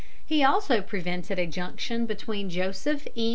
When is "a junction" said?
1.37-2.07